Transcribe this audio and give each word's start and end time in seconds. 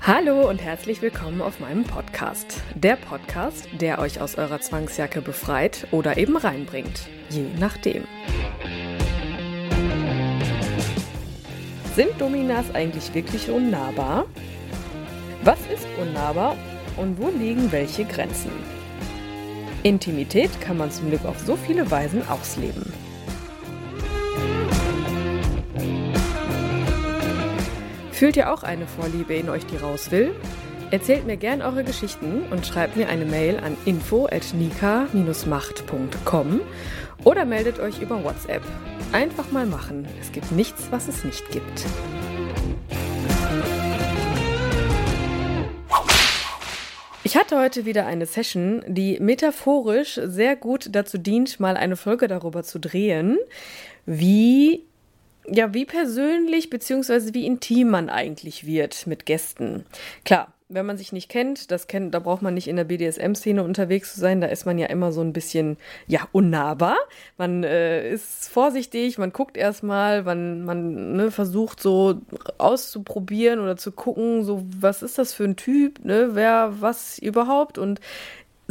Hallo 0.00 0.48
und 0.48 0.60
herzlich 0.60 1.02
willkommen 1.02 1.40
auf 1.40 1.60
meinem 1.60 1.84
Podcast. 1.84 2.60
Der 2.74 2.96
Podcast, 2.96 3.68
der 3.80 3.98
euch 3.98 4.20
aus 4.20 4.36
eurer 4.36 4.60
Zwangsjacke 4.60 5.20
befreit 5.20 5.86
oder 5.90 6.16
eben 6.16 6.36
reinbringt, 6.36 7.08
je 7.28 7.46
nachdem. 7.58 8.04
Sind 11.94 12.20
Dominas 12.20 12.74
eigentlich 12.74 13.14
wirklich 13.14 13.48
unnahbar? 13.50 14.26
Was 15.44 15.60
ist 15.72 15.86
unnahbar 16.00 16.56
und 16.96 17.18
wo 17.18 17.30
liegen 17.30 17.70
welche 17.72 18.04
Grenzen? 18.04 18.52
Intimität 19.82 20.60
kann 20.60 20.78
man 20.78 20.90
zum 20.90 21.10
Glück 21.10 21.24
auf 21.24 21.38
so 21.40 21.56
viele 21.56 21.90
Weisen 21.90 22.26
ausleben. 22.28 23.01
Fühlt 28.22 28.36
ihr 28.36 28.52
auch 28.52 28.62
eine 28.62 28.86
Vorliebe 28.86 29.34
in 29.34 29.48
euch, 29.48 29.66
die 29.66 29.78
raus 29.78 30.12
will? 30.12 30.32
Erzählt 30.92 31.26
mir 31.26 31.36
gern 31.36 31.60
eure 31.60 31.82
Geschichten 31.82 32.44
und 32.52 32.64
schreibt 32.64 32.96
mir 32.96 33.08
eine 33.08 33.24
Mail 33.24 33.58
an 33.58 33.76
info@nika-macht.com 33.84 36.60
oder 37.24 37.44
meldet 37.44 37.80
euch 37.80 38.00
über 38.00 38.22
WhatsApp. 38.22 38.62
Einfach 39.10 39.50
mal 39.50 39.66
machen. 39.66 40.06
Es 40.20 40.30
gibt 40.30 40.52
nichts, 40.52 40.86
was 40.92 41.08
es 41.08 41.24
nicht 41.24 41.50
gibt. 41.50 41.84
Ich 47.24 47.36
hatte 47.36 47.58
heute 47.58 47.86
wieder 47.86 48.06
eine 48.06 48.26
Session, 48.26 48.84
die 48.86 49.18
metaphorisch 49.18 50.20
sehr 50.22 50.54
gut 50.54 50.90
dazu 50.92 51.18
dient, 51.18 51.58
mal 51.58 51.76
eine 51.76 51.96
Folge 51.96 52.28
darüber 52.28 52.62
zu 52.62 52.78
drehen, 52.78 53.36
wie 54.06 54.84
ja, 55.46 55.74
wie 55.74 55.84
persönlich 55.84 56.70
bzw. 56.70 57.34
wie 57.34 57.46
intim 57.46 57.90
man 57.90 58.08
eigentlich 58.08 58.66
wird 58.66 59.06
mit 59.06 59.26
Gästen. 59.26 59.84
Klar, 60.24 60.52
wenn 60.74 60.86
man 60.86 60.96
sich 60.96 61.12
nicht 61.12 61.28
kennt, 61.28 61.70
das 61.70 61.86
kennt, 61.86 62.14
da 62.14 62.18
braucht 62.18 62.42
man 62.42 62.54
nicht 62.54 62.68
in 62.68 62.76
der 62.76 62.84
BDSM-Szene 62.84 63.62
unterwegs 63.62 64.14
zu 64.14 64.20
sein, 64.20 64.40
da 64.40 64.46
ist 64.46 64.64
man 64.64 64.78
ja 64.78 64.86
immer 64.86 65.12
so 65.12 65.20
ein 65.20 65.32
bisschen, 65.32 65.76
ja, 66.06 66.26
unnahbar. 66.32 66.96
Man 67.36 67.64
äh, 67.64 68.10
ist 68.10 68.48
vorsichtig, 68.48 69.18
man 69.18 69.32
guckt 69.32 69.56
erstmal, 69.56 70.22
man, 70.22 70.64
man 70.64 71.12
ne, 71.16 71.30
versucht 71.30 71.80
so 71.80 72.20
auszuprobieren 72.58 73.60
oder 73.60 73.76
zu 73.76 73.92
gucken, 73.92 74.44
so, 74.44 74.64
was 74.78 75.02
ist 75.02 75.18
das 75.18 75.34
für 75.34 75.44
ein 75.44 75.56
Typ, 75.56 76.04
ne, 76.04 76.30
wer, 76.32 76.74
was 76.80 77.18
überhaupt 77.18 77.78
und 77.78 78.00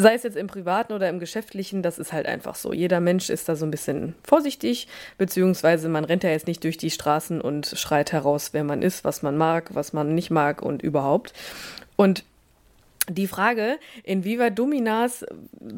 Sei 0.02 0.16
es 0.16 0.24
jetzt 0.24 0.36
im 0.36 0.48
privaten 0.48 0.94
oder 0.94 1.10
im 1.10 1.20
geschäftlichen, 1.20 1.84
das 1.84 2.00
ist 2.00 2.12
halt 2.12 2.26
einfach 2.26 2.56
so. 2.56 2.74
Jeder 2.74 3.00
Mensch 3.00 3.30
ist 3.30 3.48
da 3.48 3.56
so 3.56 3.66
ein 3.66 3.72
bisschen 3.72 4.16
vorsichtig, 4.24 4.88
beziehungsweise 5.20 5.90
man 5.90 6.06
rennt 6.06 6.24
ja 6.24 6.32
jetzt 6.32 6.48
nicht 6.48 6.64
durch 6.64 6.78
die 6.78 6.90
Straßen 6.90 7.40
und 7.40 7.68
schreit 7.68 8.12
heraus, 8.12 8.50
wer 8.54 8.64
man 8.64 8.82
ist, 8.82 9.04
was 9.04 9.22
man 9.22 9.38
mag, 9.38 9.76
was 9.76 9.94
man 9.94 10.16
nicht 10.16 10.32
mag 10.32 10.64
und 10.64 10.82
überhaupt. 10.82 11.34
Und 11.98 12.24
die 13.10 13.28
Frage, 13.28 13.78
inwieweit 14.04 14.58
Dominas 14.58 15.24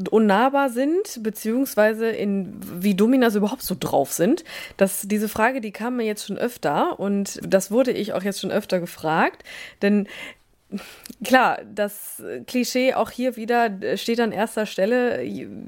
unnahbar 0.09 0.69
sind, 0.69 1.21
beziehungsweise 1.21 2.07
in, 2.07 2.55
wie 2.81 2.95
Dominas 2.95 3.35
überhaupt 3.35 3.63
so 3.63 3.75
drauf 3.77 4.13
sind, 4.13 4.45
dass 4.77 5.01
diese 5.01 5.27
Frage, 5.27 5.59
die 5.59 5.71
kam 5.71 5.97
mir 5.97 6.05
jetzt 6.05 6.25
schon 6.25 6.37
öfter 6.37 6.97
und 6.97 7.41
das 7.45 7.71
wurde 7.71 7.91
ich 7.91 8.13
auch 8.13 8.23
jetzt 8.23 8.39
schon 8.39 8.51
öfter 8.51 8.79
gefragt, 8.79 9.43
denn 9.81 10.07
klar, 11.23 11.59
das 11.73 12.21
Klischee 12.47 12.93
auch 12.93 13.11
hier 13.11 13.35
wieder 13.35 13.69
steht 13.97 14.19
an 14.19 14.31
erster 14.31 14.65
Stelle. 14.65 15.23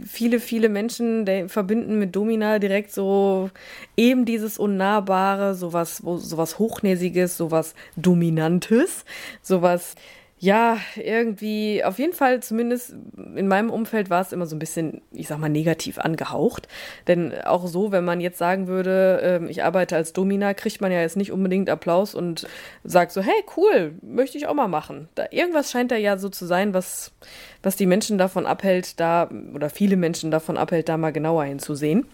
Viele, 0.05 0.39
viele 0.39 0.69
Menschen 0.69 1.25
verbinden 1.49 1.99
mit 1.99 2.15
Domina 2.15 2.59
direkt 2.59 2.91
so 2.91 3.49
eben 3.97 4.25
dieses 4.25 4.57
Unnahbare, 4.57 5.55
sowas, 5.55 5.97
sowas 5.97 6.59
Hochnäsiges, 6.59 7.37
sowas 7.37 7.73
Dominantes, 7.95 9.05
sowas 9.41 9.95
ja, 10.45 10.77
irgendwie, 10.95 11.83
auf 11.83 11.97
jeden 11.97 12.13
Fall, 12.13 12.39
zumindest 12.43 12.93
in 13.35 13.47
meinem 13.47 13.71
Umfeld 13.71 14.11
war 14.11 14.21
es 14.21 14.31
immer 14.31 14.45
so 14.45 14.55
ein 14.55 14.59
bisschen, 14.59 15.01
ich 15.11 15.27
sag 15.27 15.39
mal, 15.39 15.49
negativ 15.49 15.97
angehaucht. 15.97 16.67
Denn 17.07 17.33
auch 17.45 17.65
so, 17.65 17.91
wenn 17.91 18.05
man 18.05 18.21
jetzt 18.21 18.37
sagen 18.37 18.67
würde, 18.67 19.41
äh, 19.41 19.49
ich 19.49 19.63
arbeite 19.63 19.95
als 19.95 20.13
Domina, 20.13 20.53
kriegt 20.53 20.81
man 20.81 20.91
ja 20.91 21.01
jetzt 21.01 21.17
nicht 21.17 21.31
unbedingt 21.31 21.67
Applaus 21.67 22.13
und 22.13 22.47
sagt 22.83 23.11
so, 23.11 23.21
hey, 23.21 23.43
cool, 23.57 23.95
möchte 24.03 24.37
ich 24.37 24.45
auch 24.45 24.53
mal 24.53 24.67
machen. 24.67 25.09
Da, 25.15 25.25
irgendwas 25.31 25.71
scheint 25.71 25.89
da 25.89 25.95
ja 25.95 26.15
so 26.17 26.29
zu 26.29 26.45
sein, 26.45 26.75
was, 26.75 27.11
was 27.63 27.75
die 27.75 27.87
Menschen 27.87 28.19
davon 28.19 28.45
abhält, 28.45 28.99
da, 28.99 29.27
oder 29.55 29.71
viele 29.71 29.97
Menschen 29.97 30.29
davon 30.29 30.57
abhält, 30.57 30.89
da 30.89 30.97
mal 30.97 31.11
genauer 31.11 31.45
hinzusehen. 31.45 32.05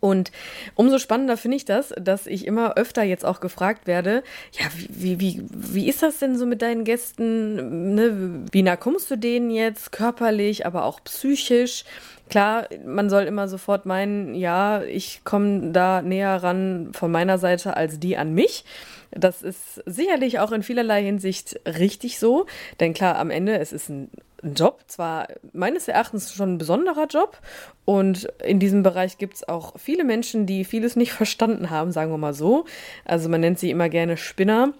Und 0.00 0.32
umso 0.74 0.98
spannender 0.98 1.36
finde 1.36 1.56
ich 1.56 1.64
das, 1.64 1.94
dass 2.00 2.26
ich 2.26 2.46
immer 2.46 2.76
öfter 2.76 3.02
jetzt 3.02 3.24
auch 3.24 3.40
gefragt 3.40 3.86
werde, 3.86 4.22
ja, 4.52 4.66
wie, 4.88 5.20
wie, 5.20 5.44
wie 5.50 5.88
ist 5.88 6.02
das 6.02 6.18
denn 6.18 6.36
so 6.36 6.46
mit 6.46 6.62
deinen 6.62 6.84
Gästen? 6.84 7.94
Ne? 7.94 8.44
Wie 8.50 8.62
nah 8.62 8.76
kommst 8.76 9.10
du 9.10 9.16
denen 9.16 9.50
jetzt 9.50 9.92
körperlich, 9.92 10.66
aber 10.66 10.84
auch 10.84 11.00
psychisch? 11.04 11.84
Klar, 12.28 12.66
man 12.84 13.10
soll 13.10 13.24
immer 13.24 13.46
sofort 13.46 13.84
meinen, 13.84 14.34
ja, 14.34 14.82
ich 14.82 15.22
komme 15.24 15.72
da 15.72 16.00
näher 16.02 16.42
ran 16.42 16.90
von 16.94 17.10
meiner 17.10 17.38
Seite 17.38 17.76
als 17.76 18.00
die 18.00 18.16
an 18.16 18.32
mich. 18.32 18.64
Das 19.10 19.42
ist 19.42 19.82
sicherlich 19.84 20.38
auch 20.38 20.52
in 20.52 20.62
vielerlei 20.62 21.02
Hinsicht 21.02 21.60
richtig 21.66 22.18
so, 22.18 22.46
denn 22.80 22.94
klar, 22.94 23.16
am 23.16 23.30
Ende, 23.30 23.58
es 23.58 23.72
ist 23.72 23.90
ein 23.90 24.10
Job, 24.42 24.80
zwar 24.88 25.28
meines 25.52 25.86
Erachtens 25.88 26.34
schon 26.34 26.54
ein 26.54 26.58
besonderer 26.58 27.06
Job 27.06 27.38
und 27.84 28.24
in 28.44 28.58
diesem 28.58 28.82
Bereich 28.82 29.18
gibt 29.18 29.34
es 29.34 29.48
auch 29.48 29.78
viele 29.78 30.04
Menschen, 30.04 30.46
die 30.46 30.64
vieles 30.64 30.96
nicht 30.96 31.12
verstanden 31.12 31.70
haben, 31.70 31.92
sagen 31.92 32.10
wir 32.10 32.18
mal 32.18 32.34
so. 32.34 32.64
Also 33.04 33.28
man 33.28 33.40
nennt 33.40 33.58
sie 33.58 33.70
immer 33.70 33.88
gerne 33.88 34.16
Spinner. 34.16 34.72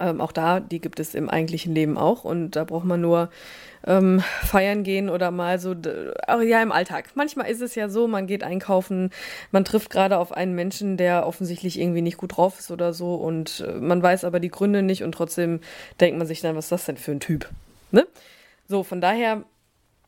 Ähm, 0.00 0.20
auch 0.20 0.32
da, 0.32 0.58
die 0.58 0.80
gibt 0.80 0.98
es 0.98 1.14
im 1.14 1.28
eigentlichen 1.28 1.74
Leben 1.74 1.96
auch 1.96 2.24
und 2.24 2.52
da 2.52 2.64
braucht 2.64 2.84
man 2.84 3.00
nur 3.00 3.30
ähm, 3.86 4.22
feiern 4.42 4.82
gehen 4.82 5.08
oder 5.08 5.30
mal 5.30 5.58
so, 5.60 5.74
ja, 6.42 6.62
im 6.62 6.72
Alltag. 6.72 7.10
Manchmal 7.14 7.48
ist 7.48 7.60
es 7.60 7.74
ja 7.74 7.88
so, 7.88 8.08
man 8.08 8.26
geht 8.26 8.42
einkaufen, 8.42 9.10
man 9.52 9.64
trifft 9.64 9.90
gerade 9.90 10.18
auf 10.18 10.32
einen 10.32 10.54
Menschen, 10.54 10.96
der 10.96 11.26
offensichtlich 11.26 11.78
irgendwie 11.78 12.02
nicht 12.02 12.16
gut 12.16 12.36
drauf 12.36 12.58
ist 12.58 12.70
oder 12.70 12.92
so 12.92 13.14
und 13.14 13.64
äh, 13.68 13.72
man 13.74 14.02
weiß 14.02 14.24
aber 14.24 14.40
die 14.40 14.50
Gründe 14.50 14.82
nicht 14.82 15.04
und 15.04 15.12
trotzdem 15.12 15.60
denkt 16.00 16.18
man 16.18 16.26
sich 16.26 16.40
dann, 16.40 16.56
was 16.56 16.66
ist 16.66 16.72
das 16.72 16.86
denn 16.86 16.96
für 16.96 17.12
ein 17.12 17.20
Typ? 17.20 17.48
Ne? 17.92 18.06
So, 18.68 18.82
von 18.82 19.00
daher 19.00 19.44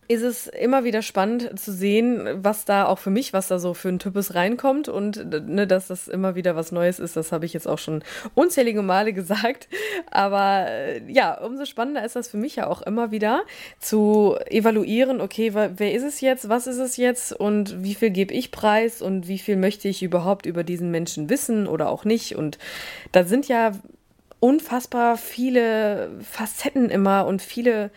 ist 0.09 0.23
es 0.23 0.47
immer 0.47 0.85
wieder 0.85 1.03
spannend 1.03 1.59
zu 1.59 1.73
sehen, 1.73 2.29
was 2.37 2.65
da 2.65 2.87
auch 2.87 2.99
für 2.99 3.11
mich, 3.11 3.33
was 3.33 3.49
da 3.49 3.59
so 3.59 3.75
für 3.75 3.89
ein 3.89 3.99
Typus 3.99 4.35
reinkommt 4.35 4.89
und 4.89 5.49
ne, 5.49 5.67
dass 5.67 5.89
das 5.89 6.07
immer 6.07 6.35
wieder 6.35 6.55
was 6.55 6.71
Neues 6.71 6.99
ist, 6.99 7.17
das 7.17 7.33
habe 7.33 7.45
ich 7.45 7.53
jetzt 7.53 7.67
auch 7.67 7.79
schon 7.79 8.05
unzählige 8.35 8.83
Male 8.83 9.13
gesagt. 9.13 9.69
Aber 10.11 10.67
äh, 10.69 11.03
ja, 11.11 11.35
umso 11.41 11.65
spannender 11.65 12.05
ist 12.05 12.17
das 12.17 12.29
für 12.29 12.37
mich 12.37 12.57
ja 12.57 12.67
auch 12.67 12.83
immer 12.83 13.11
wieder 13.11 13.43
zu 13.81 14.37
evaluieren, 14.47 15.21
okay, 15.21 15.53
wer 15.55 15.93
ist 15.93 16.05
es 16.05 16.21
jetzt, 16.21 16.49
was 16.49 16.67
ist 16.67 16.79
es 16.79 16.97
jetzt 16.97 17.33
und 17.33 17.83
wie 17.83 17.95
viel 17.95 18.11
gebe 18.11 18.33
ich 18.33 18.53
preis 18.53 19.03
und 19.03 19.27
wie 19.29 19.39
viel 19.39 19.57
möchte 19.57 19.89
ich 19.89 20.03
überhaupt 20.03 20.47
über 20.47 20.63
diesen 20.63 20.91
Menschen 20.91 21.29
wissen 21.31 21.67
oder 21.67 21.89
auch 21.89 22.05
nicht. 22.05 22.37
Und 22.37 22.59
da 23.13 23.25
sind 23.25 23.49
ja 23.49 23.73
unfassbar 24.39 25.17
viele 25.17 26.11
Facetten 26.21 26.91
immer 26.91 27.27
und 27.27 27.43
viele 27.43 27.91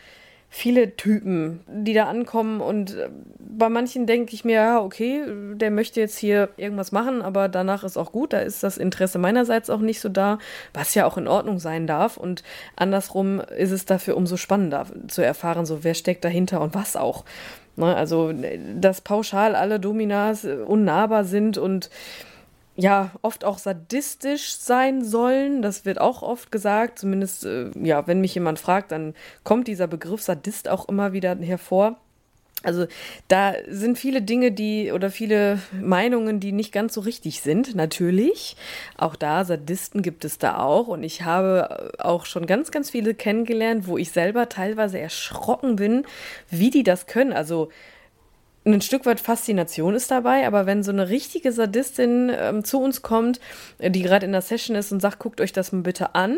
viele 0.49 0.95
Typen, 0.95 1.59
die 1.67 1.93
da 1.93 2.05
ankommen 2.05 2.59
und 2.59 2.95
äh, 2.95 3.09
bei 3.37 3.69
manchen 3.69 4.05
denke 4.05 4.33
ich 4.33 4.43
mir, 4.43 4.55
ja, 4.55 4.81
okay, 4.81 5.23
der 5.53 5.69
möchte 5.69 5.99
jetzt 5.99 6.17
hier 6.17 6.49
irgendwas 6.57 6.91
machen, 6.91 7.21
aber 7.21 7.49
danach 7.49 7.83
ist 7.83 7.97
auch 7.97 8.11
gut, 8.11 8.33
da 8.33 8.39
ist 8.39 8.63
das 8.63 8.77
Interesse 8.77 9.19
meinerseits 9.19 9.69
auch 9.69 9.79
nicht 9.79 9.99
so 9.99 10.09
da, 10.09 10.39
was 10.73 10.95
ja 10.95 11.05
auch 11.05 11.17
in 11.17 11.27
Ordnung 11.27 11.59
sein 11.59 11.85
darf 11.85 12.17
und 12.17 12.43
andersrum 12.75 13.41
ist 13.41 13.71
es 13.71 13.85
dafür 13.85 14.17
umso 14.17 14.37
spannender 14.37 14.87
zu 15.07 15.21
erfahren, 15.21 15.65
so 15.65 15.83
wer 15.83 15.93
steckt 15.93 16.25
dahinter 16.25 16.61
und 16.61 16.73
was 16.73 16.95
auch. 16.95 17.25
Ne, 17.75 17.95
also, 17.95 18.33
dass 18.75 19.01
pauschal 19.01 19.55
alle 19.55 19.79
Dominas 19.79 20.43
unnahbar 20.45 21.23
sind 21.23 21.57
und 21.57 21.89
ja 22.81 23.11
oft 23.21 23.45
auch 23.45 23.57
sadistisch 23.57 24.55
sein 24.55 25.03
sollen. 25.03 25.61
Das 25.61 25.85
wird 25.85 25.99
auch 25.99 26.21
oft 26.21 26.51
gesagt. 26.51 26.99
Zumindest, 26.99 27.45
äh, 27.45 27.71
ja, 27.81 28.07
wenn 28.07 28.21
mich 28.21 28.33
jemand 28.35 28.59
fragt, 28.59 28.91
dann 28.91 29.13
kommt 29.43 29.67
dieser 29.67 29.87
Begriff 29.87 30.21
Sadist 30.21 30.69
auch 30.69 30.87
immer 30.87 31.13
wieder 31.13 31.35
hervor. 31.37 31.97
Also 32.61 32.87
da 33.29 33.53
sind 33.69 33.97
viele 33.97 34.21
Dinge, 34.21 34.51
die 34.51 34.91
oder 34.91 35.09
viele 35.11 35.59
Meinungen, 35.71 36.41
die 36.41 36.51
nicht 36.51 36.73
ganz 36.73 36.93
so 36.93 37.01
richtig 37.01 37.39
sind, 37.41 37.73
natürlich. 37.73 38.57
Auch 38.97 39.15
da, 39.15 39.45
Sadisten 39.45 40.01
gibt 40.01 40.25
es 40.25 40.39
da 40.39 40.57
auch. 40.57 40.87
Und 40.87 41.03
ich 41.03 41.21
habe 41.21 41.93
auch 41.99 42.25
schon 42.25 42.47
ganz, 42.47 42.71
ganz 42.71 42.89
viele 42.89 43.13
kennengelernt, 43.13 43.87
wo 43.87 43.97
ich 43.97 44.11
selber 44.11 44.49
teilweise 44.49 44.99
erschrocken 44.99 45.77
bin, 45.77 46.05
wie 46.49 46.69
die 46.69 46.83
das 46.83 47.05
können. 47.05 47.31
Also 47.31 47.69
ein 48.65 48.81
Stück 48.81 49.05
weit 49.05 49.19
Faszination 49.19 49.95
ist 49.95 50.11
dabei, 50.11 50.45
aber 50.45 50.65
wenn 50.65 50.83
so 50.83 50.91
eine 50.91 51.09
richtige 51.09 51.51
Sadistin 51.51 52.31
ähm, 52.33 52.63
zu 52.63 52.81
uns 52.81 53.01
kommt, 53.01 53.39
die 53.79 54.01
gerade 54.01 54.25
in 54.25 54.31
der 54.31 54.41
Session 54.41 54.75
ist 54.75 54.91
und 54.91 55.01
sagt, 55.01 55.19
guckt 55.19 55.41
euch 55.41 55.53
das 55.53 55.71
mal 55.71 55.81
bitte 55.81 56.15
an, 56.15 56.37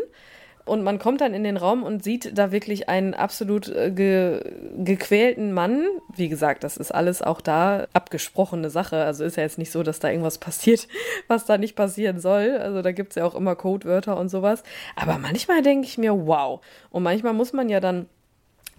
und 0.65 0.83
man 0.83 1.00
kommt 1.00 1.21
dann 1.21 1.33
in 1.33 1.44
den 1.44 1.57
Raum 1.57 1.83
und 1.83 2.03
sieht 2.03 2.38
da 2.38 2.51
wirklich 2.51 2.88
einen 2.88 3.13
absolut 3.13 3.68
äh, 3.69 3.91
ge 3.91 4.41
gequälten 4.77 5.53
Mann. 5.53 5.85
Wie 6.15 6.29
gesagt, 6.29 6.63
das 6.63 6.77
ist 6.77 6.91
alles 6.91 7.21
auch 7.21 7.41
da 7.41 7.88
abgesprochene 7.94 8.69
Sache. 8.69 9.03
Also 9.03 9.24
ist 9.24 9.38
ja 9.38 9.44
jetzt 9.44 9.57
nicht 9.57 9.71
so, 9.71 9.83
dass 9.83 10.00
da 10.00 10.09
irgendwas 10.09 10.38
passiert, 10.38 10.88
was 11.27 11.45
da 11.45 11.57
nicht 11.57 11.75
passieren 11.75 12.19
soll. 12.19 12.57
Also 12.57 12.81
da 12.81 12.91
gibt 12.91 13.12
es 13.12 13.15
ja 13.15 13.25
auch 13.25 13.35
immer 13.35 13.56
Codewörter 13.56 14.17
und 14.17 14.29
sowas. 14.29 14.63
Aber 14.95 15.17
manchmal 15.17 15.62
denke 15.62 15.88
ich 15.88 15.97
mir, 15.97 16.27
wow. 16.27 16.62
Und 16.89 17.03
manchmal 17.03 17.33
muss 17.33 17.53
man 17.53 17.69
ja 17.69 17.79
dann 17.79 18.07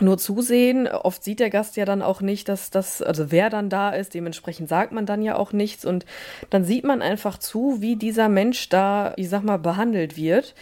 nur 0.00 0.18
zusehen. 0.18 0.88
Oft 0.88 1.22
sieht 1.22 1.40
der 1.40 1.50
Gast 1.50 1.76
ja 1.76 1.84
dann 1.84 2.02
auch 2.02 2.20
nicht, 2.20 2.48
dass 2.48 2.70
das, 2.70 3.02
also 3.02 3.30
wer 3.30 3.50
dann 3.50 3.68
da 3.68 3.90
ist, 3.90 4.14
dementsprechend 4.14 4.68
sagt 4.68 4.92
man 4.92 5.06
dann 5.06 5.22
ja 5.22 5.36
auch 5.36 5.52
nichts 5.52 5.84
und 5.84 6.06
dann 6.50 6.64
sieht 6.64 6.84
man 6.84 7.02
einfach 7.02 7.38
zu, 7.38 7.80
wie 7.80 7.96
dieser 7.96 8.28
Mensch 8.28 8.68
da, 8.68 9.12
ich 9.16 9.28
sag 9.28 9.42
mal, 9.42 9.58
behandelt 9.58 10.16
wird 10.16 10.54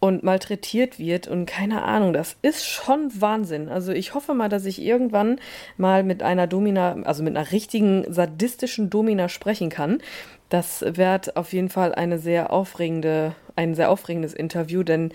und 0.00 0.22
malträtiert 0.22 0.98
wird 0.98 1.28
und 1.28 1.44
keine 1.44 1.82
Ahnung, 1.82 2.14
das 2.14 2.36
ist 2.40 2.66
schon 2.66 3.10
Wahnsinn. 3.20 3.68
Also 3.68 3.92
ich 3.92 4.14
hoffe 4.14 4.32
mal, 4.32 4.48
dass 4.48 4.64
ich 4.64 4.80
irgendwann 4.80 5.38
mal 5.76 6.02
mit 6.02 6.22
einer 6.22 6.46
Domina, 6.46 6.96
also 7.04 7.22
mit 7.22 7.36
einer 7.36 7.52
richtigen 7.52 8.10
sadistischen 8.10 8.88
Domina 8.88 9.28
sprechen 9.28 9.68
kann. 9.68 9.98
Das 10.48 10.82
wird 10.82 11.36
auf 11.36 11.52
jeden 11.52 11.68
Fall 11.68 11.94
eine 11.94 12.18
sehr 12.18 12.50
aufregende, 12.50 13.34
ein 13.56 13.74
sehr 13.74 13.90
aufregendes 13.90 14.32
Interview, 14.34 14.82
denn 14.82 15.12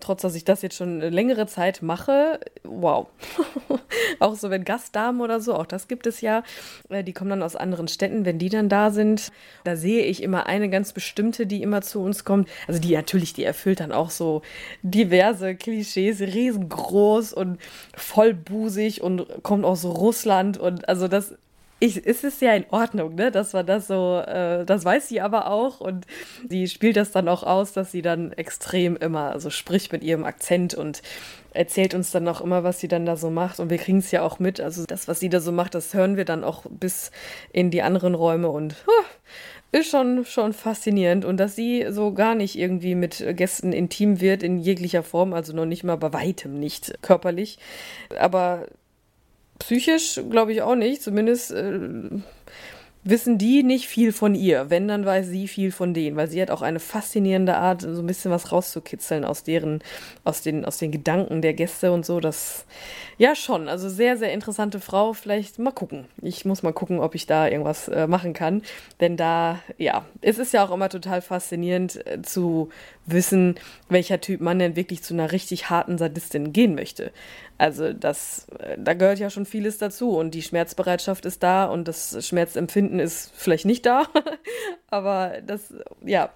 trotz 0.00 0.22
dass 0.22 0.34
ich 0.34 0.44
das 0.44 0.62
jetzt 0.62 0.76
schon 0.76 1.00
längere 1.00 1.46
Zeit 1.46 1.82
mache, 1.82 2.40
wow. 2.64 3.06
auch 4.20 4.34
so, 4.34 4.50
wenn 4.50 4.64
Gastdamen 4.64 5.20
oder 5.20 5.40
so, 5.40 5.54
auch 5.54 5.66
das 5.66 5.88
gibt 5.88 6.06
es 6.06 6.20
ja, 6.20 6.42
äh, 6.88 7.04
die 7.04 7.12
kommen 7.12 7.30
dann 7.30 7.42
aus 7.42 7.56
anderen 7.56 7.88
Städten, 7.88 8.24
wenn 8.24 8.38
die 8.38 8.48
dann 8.48 8.68
da 8.68 8.90
sind, 8.90 9.32
da 9.64 9.76
sehe 9.76 10.04
ich 10.04 10.22
immer 10.22 10.46
eine 10.46 10.68
ganz 10.70 10.92
bestimmte, 10.92 11.46
die 11.46 11.62
immer 11.62 11.82
zu 11.82 12.00
uns 12.00 12.24
kommt. 12.24 12.48
Also 12.66 12.80
die 12.80 12.94
natürlich, 12.94 13.32
die 13.32 13.44
erfüllt 13.44 13.80
dann 13.80 13.92
auch 13.92 14.10
so 14.10 14.42
diverse 14.82 15.54
Klischees, 15.54 16.20
riesengroß 16.20 17.32
und 17.32 17.58
vollbusig 17.96 19.02
und 19.02 19.26
kommt 19.42 19.64
aus 19.64 19.84
Russland 19.84 20.58
und 20.58 20.88
also 20.88 21.08
das 21.08 21.34
ich, 21.80 22.04
es 22.06 22.24
ist 22.24 22.40
ja 22.42 22.54
in 22.54 22.64
Ordnung, 22.70 23.14
ne, 23.14 23.30
dass 23.30 23.52
man 23.52 23.64
das 23.64 23.86
so, 23.86 24.18
äh, 24.26 24.64
das 24.64 24.84
weiß 24.84 25.08
sie 25.08 25.20
aber 25.20 25.50
auch 25.50 25.80
und 25.80 26.06
sie 26.48 26.66
spielt 26.66 26.96
das 26.96 27.12
dann 27.12 27.28
auch 27.28 27.44
aus, 27.44 27.72
dass 27.72 27.92
sie 27.92 28.02
dann 28.02 28.32
extrem 28.32 28.96
immer 28.96 29.28
so 29.28 29.34
also 29.34 29.50
spricht 29.50 29.92
mit 29.92 30.02
ihrem 30.02 30.24
Akzent 30.24 30.74
und 30.74 31.02
erzählt 31.52 31.94
uns 31.94 32.10
dann 32.10 32.26
auch 32.26 32.40
immer, 32.40 32.64
was 32.64 32.80
sie 32.80 32.88
dann 32.88 33.06
da 33.06 33.16
so 33.16 33.30
macht 33.30 33.60
und 33.60 33.70
wir 33.70 33.78
kriegen 33.78 33.98
es 33.98 34.10
ja 34.10 34.22
auch 34.22 34.40
mit, 34.40 34.60
also 34.60 34.84
das, 34.86 35.06
was 35.06 35.20
sie 35.20 35.28
da 35.28 35.40
so 35.40 35.52
macht, 35.52 35.74
das 35.74 35.94
hören 35.94 36.16
wir 36.16 36.24
dann 36.24 36.42
auch 36.42 36.64
bis 36.68 37.12
in 37.52 37.70
die 37.70 37.82
anderen 37.82 38.14
Räume 38.14 38.48
und 38.48 38.74
huh, 38.86 39.04
ist 39.70 39.90
schon, 39.90 40.24
schon 40.24 40.52
faszinierend 40.54 41.24
und 41.24 41.36
dass 41.38 41.54
sie 41.54 41.86
so 41.90 42.12
gar 42.12 42.34
nicht 42.34 42.58
irgendwie 42.58 42.96
mit 42.96 43.24
Gästen 43.36 43.72
intim 43.72 44.20
wird 44.20 44.42
in 44.42 44.58
jeglicher 44.58 45.04
Form, 45.04 45.32
also 45.32 45.54
noch 45.54 45.66
nicht 45.66 45.84
mal 45.84 45.96
bei 45.96 46.12
weitem 46.12 46.58
nicht 46.58 47.00
körperlich, 47.02 47.58
aber 48.18 48.66
psychisch 49.58 50.20
glaube 50.30 50.52
ich 50.52 50.62
auch 50.62 50.74
nicht. 50.74 51.02
Zumindest 51.02 51.50
äh, 51.52 51.80
wissen 53.04 53.38
die 53.38 53.62
nicht 53.62 53.88
viel 53.88 54.12
von 54.12 54.34
ihr. 54.34 54.70
Wenn, 54.70 54.88
dann 54.88 55.04
weiß 55.04 55.26
sie 55.28 55.48
viel 55.48 55.72
von 55.72 55.94
denen, 55.94 56.16
weil 56.16 56.28
sie 56.28 56.42
hat 56.42 56.50
auch 56.50 56.62
eine 56.62 56.80
faszinierende 56.80 57.56
Art, 57.56 57.82
so 57.82 57.88
ein 57.88 58.06
bisschen 58.06 58.30
was 58.30 58.52
rauszukitzeln 58.52 59.24
aus 59.24 59.44
deren, 59.44 59.82
aus 60.24 60.42
den, 60.42 60.64
aus 60.64 60.78
den 60.78 60.90
Gedanken 60.92 61.40
der 61.40 61.54
Gäste 61.54 61.92
und 61.92 62.04
so. 62.04 62.20
Das, 62.20 62.66
ja, 63.16 63.34
schon. 63.34 63.68
Also 63.68 63.88
sehr, 63.88 64.16
sehr 64.16 64.32
interessante 64.32 64.80
Frau. 64.80 65.12
Vielleicht 65.12 65.58
mal 65.58 65.72
gucken. 65.72 66.06
Ich 66.22 66.44
muss 66.44 66.62
mal 66.62 66.72
gucken, 66.72 67.00
ob 67.00 67.14
ich 67.14 67.26
da 67.26 67.48
irgendwas 67.48 67.88
äh, 67.88 68.06
machen 68.06 68.34
kann. 68.34 68.62
Denn 69.00 69.16
da, 69.16 69.60
ja, 69.78 70.04
es 70.20 70.38
ist 70.38 70.52
ja 70.52 70.66
auch 70.66 70.70
immer 70.70 70.88
total 70.88 71.22
faszinierend 71.22 72.06
äh, 72.06 72.22
zu 72.22 72.68
wissen, 73.12 73.56
welcher 73.88 74.20
Typ 74.20 74.40
Mann 74.40 74.58
denn 74.58 74.76
wirklich 74.76 75.02
zu 75.02 75.14
einer 75.14 75.32
richtig 75.32 75.70
harten 75.70 75.98
Sadistin 75.98 76.52
gehen 76.52 76.74
möchte. 76.74 77.12
Also 77.56 77.92
das, 77.92 78.46
äh, 78.58 78.76
da 78.78 78.94
gehört 78.94 79.18
ja 79.18 79.30
schon 79.30 79.46
vieles 79.46 79.78
dazu 79.78 80.16
und 80.16 80.32
die 80.32 80.42
Schmerzbereitschaft 80.42 81.24
ist 81.24 81.42
da 81.42 81.64
und 81.64 81.88
das 81.88 82.26
Schmerzempfinden 82.26 83.00
ist 83.00 83.32
vielleicht 83.34 83.64
nicht 83.64 83.86
da, 83.86 84.04
aber 84.88 85.40
das, 85.46 85.74
ja, 86.04 86.30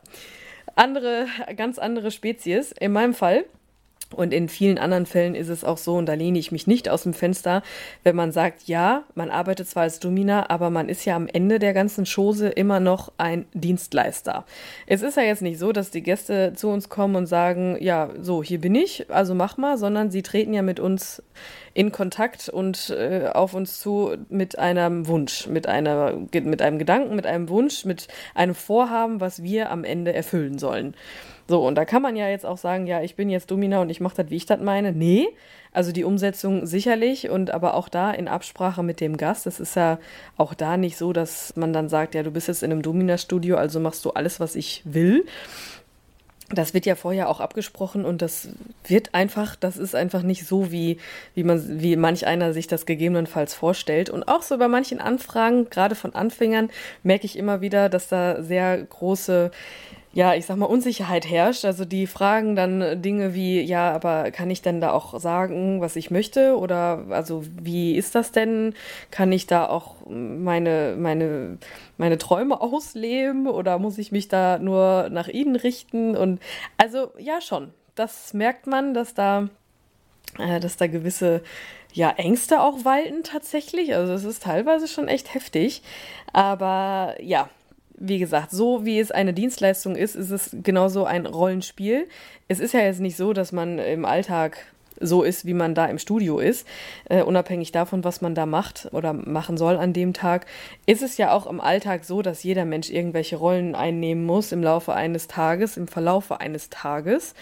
andere, 0.74 1.26
ganz 1.56 1.78
andere 1.78 2.10
Spezies. 2.10 2.72
In 2.72 2.92
meinem 2.92 3.14
Fall 3.14 3.44
und 4.14 4.32
in 4.32 4.48
vielen 4.48 4.78
anderen 4.78 5.06
Fällen 5.06 5.34
ist 5.34 5.48
es 5.48 5.64
auch 5.64 5.78
so, 5.78 5.94
und 5.94 6.06
da 6.06 6.14
lehne 6.14 6.38
ich 6.38 6.52
mich 6.52 6.66
nicht 6.66 6.88
aus 6.88 7.02
dem 7.02 7.14
Fenster, 7.14 7.62
wenn 8.02 8.16
man 8.16 8.32
sagt, 8.32 8.62
ja, 8.66 9.04
man 9.14 9.30
arbeitet 9.30 9.68
zwar 9.68 9.84
als 9.84 10.00
Domina, 10.00 10.50
aber 10.50 10.70
man 10.70 10.88
ist 10.88 11.04
ja 11.04 11.16
am 11.16 11.28
Ende 11.28 11.58
der 11.58 11.72
ganzen 11.72 12.04
Chose 12.04 12.48
immer 12.48 12.80
noch 12.80 13.12
ein 13.18 13.46
Dienstleister. 13.54 14.44
Es 14.86 15.02
ist 15.02 15.16
ja 15.16 15.22
jetzt 15.22 15.42
nicht 15.42 15.58
so, 15.58 15.72
dass 15.72 15.90
die 15.90 16.02
Gäste 16.02 16.52
zu 16.54 16.68
uns 16.68 16.88
kommen 16.88 17.16
und 17.16 17.26
sagen, 17.26 17.76
ja, 17.80 18.10
so, 18.20 18.42
hier 18.42 18.60
bin 18.60 18.74
ich, 18.74 19.06
also 19.10 19.34
mach 19.34 19.56
mal, 19.56 19.78
sondern 19.78 20.10
sie 20.10 20.22
treten 20.22 20.54
ja 20.54 20.62
mit 20.62 20.80
uns 20.80 21.22
in 21.74 21.92
Kontakt 21.92 22.48
und 22.48 22.90
äh, 22.90 23.30
auf 23.32 23.54
uns 23.54 23.80
zu 23.80 24.16
mit 24.28 24.58
einem 24.58 25.06
Wunsch, 25.06 25.46
mit, 25.46 25.66
einer, 25.66 26.14
mit 26.32 26.62
einem 26.62 26.78
Gedanken, 26.78 27.16
mit 27.16 27.26
einem 27.26 27.48
Wunsch, 27.48 27.84
mit 27.84 28.08
einem 28.34 28.54
Vorhaben, 28.54 29.20
was 29.20 29.42
wir 29.42 29.70
am 29.70 29.84
Ende 29.84 30.12
erfüllen 30.12 30.58
sollen. 30.58 30.94
So, 31.48 31.66
und 31.66 31.74
da 31.74 31.84
kann 31.84 32.02
man 32.02 32.16
ja 32.16 32.28
jetzt 32.28 32.46
auch 32.46 32.56
sagen, 32.56 32.86
ja, 32.86 33.02
ich 33.02 33.16
bin 33.16 33.28
jetzt 33.28 33.50
Domina 33.50 33.80
und 33.80 33.90
ich 33.90 34.00
mache 34.00 34.16
das, 34.16 34.30
wie 34.30 34.36
ich 34.36 34.46
das 34.46 34.60
meine. 34.60 34.92
Nee, 34.92 35.28
also 35.72 35.90
die 35.90 36.04
Umsetzung 36.04 36.66
sicherlich 36.66 37.30
und 37.30 37.50
aber 37.50 37.74
auch 37.74 37.88
da 37.88 38.12
in 38.12 38.28
Absprache 38.28 38.82
mit 38.82 39.00
dem 39.00 39.16
Gast. 39.16 39.46
Es 39.46 39.58
ist 39.58 39.74
ja 39.74 39.98
auch 40.36 40.54
da 40.54 40.76
nicht 40.76 40.96
so, 40.96 41.12
dass 41.12 41.56
man 41.56 41.72
dann 41.72 41.88
sagt, 41.88 42.14
ja, 42.14 42.22
du 42.22 42.30
bist 42.30 42.48
jetzt 42.48 42.62
in 42.62 42.70
einem 42.70 42.82
Domina-Studio, 42.82 43.56
also 43.56 43.80
machst 43.80 44.04
du 44.04 44.10
alles, 44.10 44.38
was 44.38 44.54
ich 44.54 44.82
will. 44.84 45.24
Das 46.52 46.74
wird 46.74 46.86
ja 46.86 46.94
vorher 46.94 47.28
auch 47.28 47.40
abgesprochen 47.40 48.04
und 48.04 48.22
das 48.22 48.48
wird 48.86 49.14
einfach, 49.14 49.56
das 49.56 49.76
ist 49.76 49.94
einfach 49.94 50.22
nicht 50.22 50.46
so, 50.46 50.70
wie, 50.70 50.98
wie 51.34 51.44
man, 51.44 51.80
wie 51.80 51.96
manch 51.96 52.26
einer 52.26 52.52
sich 52.52 52.66
das 52.66 52.86
gegebenenfalls 52.86 53.54
vorstellt. 53.54 54.10
Und 54.10 54.28
auch 54.28 54.42
so 54.42 54.58
bei 54.58 54.68
manchen 54.68 55.00
Anfragen, 55.00 55.70
gerade 55.70 55.94
von 55.94 56.14
Anfängern, 56.14 56.70
merke 57.02 57.24
ich 57.24 57.38
immer 57.38 57.60
wieder, 57.60 57.88
dass 57.88 58.08
da 58.08 58.42
sehr 58.42 58.82
große 58.82 59.50
ja, 60.14 60.34
ich 60.34 60.44
sag 60.44 60.56
mal, 60.58 60.66
Unsicherheit 60.66 61.28
herrscht. 61.28 61.64
Also 61.64 61.84
die 61.86 62.06
fragen 62.06 62.54
dann 62.54 63.00
Dinge 63.00 63.34
wie, 63.34 63.62
ja, 63.62 63.92
aber 63.92 64.30
kann 64.30 64.50
ich 64.50 64.60
denn 64.60 64.80
da 64.80 64.92
auch 64.92 65.18
sagen, 65.18 65.80
was 65.80 65.96
ich 65.96 66.10
möchte? 66.10 66.58
Oder 66.58 67.06
also 67.08 67.44
wie 67.60 67.96
ist 67.96 68.14
das 68.14 68.30
denn? 68.30 68.74
Kann 69.10 69.32
ich 69.32 69.46
da 69.46 69.68
auch 69.68 69.96
meine, 70.06 70.96
meine, 70.98 71.58
meine 71.96 72.18
Träume 72.18 72.60
ausleben? 72.60 73.46
Oder 73.48 73.78
muss 73.78 73.96
ich 73.96 74.12
mich 74.12 74.28
da 74.28 74.58
nur 74.58 75.08
nach 75.10 75.28
ihnen 75.28 75.56
richten? 75.56 76.16
Und 76.16 76.40
also 76.76 77.10
ja 77.18 77.40
schon. 77.40 77.72
Das 77.94 78.34
merkt 78.34 78.66
man, 78.66 78.94
dass 78.94 79.14
da, 79.14 79.48
äh, 80.38 80.60
dass 80.60 80.76
da 80.76 80.86
gewisse 80.88 81.42
ja, 81.94 82.10
Ängste 82.10 82.60
auch 82.60 82.84
walten 82.84 83.22
tatsächlich. 83.22 83.94
Also 83.94 84.12
es 84.12 84.24
ist 84.24 84.42
teilweise 84.42 84.88
schon 84.88 85.08
echt 85.08 85.34
heftig. 85.34 85.82
Aber 86.32 87.16
ja, 87.20 87.48
wie 88.04 88.18
gesagt, 88.18 88.50
so 88.50 88.84
wie 88.84 88.98
es 88.98 89.12
eine 89.12 89.32
Dienstleistung 89.32 89.94
ist, 89.94 90.16
ist 90.16 90.30
es 90.30 90.56
genauso 90.62 91.04
ein 91.04 91.24
Rollenspiel. 91.24 92.08
Es 92.48 92.58
ist 92.58 92.74
ja 92.74 92.80
jetzt 92.80 93.00
nicht 93.00 93.16
so, 93.16 93.32
dass 93.32 93.52
man 93.52 93.78
im 93.78 94.04
Alltag 94.04 94.58
so 95.00 95.22
ist, 95.22 95.46
wie 95.46 95.54
man 95.54 95.74
da 95.74 95.86
im 95.86 95.98
Studio 95.98 96.38
ist, 96.38 96.66
äh, 97.08 97.22
unabhängig 97.22 97.72
davon, 97.72 98.04
was 98.04 98.20
man 98.20 98.34
da 98.34 98.44
macht 98.44 98.88
oder 98.92 99.12
machen 99.12 99.56
soll 99.56 99.76
an 99.76 99.92
dem 99.92 100.12
Tag, 100.12 100.46
ist 100.84 101.02
es 101.02 101.16
ja 101.16 101.32
auch 101.32 101.46
im 101.46 101.60
Alltag 101.60 102.04
so, 102.04 102.22
dass 102.22 102.42
jeder 102.42 102.64
Mensch 102.64 102.90
irgendwelche 102.90 103.36
Rollen 103.36 103.74
einnehmen 103.74 104.24
muss 104.24 104.52
im 104.52 104.62
Laufe 104.62 104.92
eines 104.94 105.28
Tages, 105.28 105.76
im 105.76 105.88
Verlaufe 105.88 106.40
eines 106.40 106.70
Tages 106.70 107.34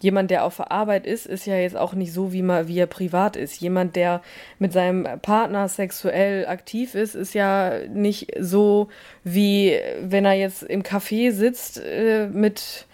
jemand, 0.00 0.30
der 0.30 0.44
auf 0.44 0.56
der 0.56 0.72
Arbeit 0.72 1.06
ist, 1.06 1.26
ist 1.26 1.46
ja 1.46 1.56
jetzt 1.56 1.76
auch 1.76 1.94
nicht 1.94 2.12
so, 2.12 2.32
wie, 2.32 2.42
man, 2.42 2.68
wie 2.68 2.78
er 2.78 2.86
privat 2.86 3.36
ist. 3.36 3.60
Jemand, 3.60 3.96
der 3.96 4.22
mit 4.58 4.72
seinem 4.72 5.06
Partner 5.20 5.68
sexuell 5.68 6.46
aktiv 6.46 6.94
ist, 6.94 7.14
ist 7.14 7.34
ja 7.34 7.78
nicht 7.88 8.32
so, 8.38 8.88
wie 9.24 9.78
wenn 10.00 10.24
er 10.24 10.34
jetzt 10.34 10.62
im 10.62 10.82
Café 10.82 11.32
sitzt 11.32 11.80
äh, 11.84 12.28
mit 12.28 12.86